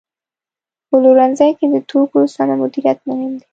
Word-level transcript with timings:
په 0.87 0.95
پلورنځي 0.99 1.49
کې 1.57 1.65
د 1.73 1.75
توکو 1.89 2.19
سمه 2.35 2.55
مدیریت 2.61 2.99
مهم 3.09 3.31
دی. 3.39 3.45